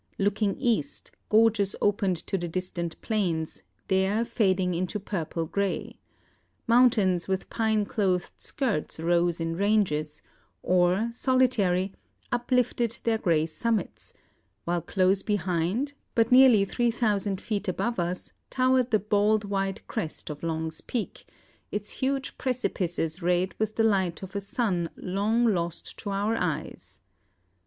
Looking 0.17 0.55
east, 0.57 1.11
gorges 1.29 1.75
opened 1.79 2.17
to 2.25 2.35
the 2.35 2.47
distant 2.47 2.99
plains, 3.03 3.61
there 3.87 4.25
fading 4.25 4.73
into 4.73 4.99
purple 4.99 5.45
grey. 5.45 5.99
Mountains 6.65 7.27
with 7.27 7.51
pine 7.51 7.85
clothed 7.85 8.31
skirts 8.35 8.99
rose 8.99 9.39
in 9.39 9.55
ranges, 9.55 10.23
or, 10.63 11.09
solitary, 11.13 11.93
uplifted 12.31 12.97
their 13.03 13.19
grey 13.19 13.45
summits; 13.45 14.15
while 14.65 14.81
close 14.81 15.21
behind, 15.21 15.93
but 16.15 16.31
nearly 16.31 16.65
3,000 16.65 17.39
feet 17.39 17.67
above 17.67 17.99
us, 17.99 18.31
towered 18.49 18.89
the 18.89 18.97
bald 18.97 19.43
white 19.43 19.85
crest 19.85 20.31
of 20.31 20.41
Long's 20.41 20.81
Peak, 20.81 21.27
its 21.71 21.91
huge 21.91 22.39
precipices 22.39 23.21
red 23.21 23.53
with 23.59 23.75
the 23.75 23.83
light 23.83 24.23
of 24.23 24.35
a 24.35 24.41
sun 24.41 24.89
long 24.95 25.45
lost 25.45 25.99
to 25.99 26.09
our 26.09 26.35
eyes. 26.37 27.01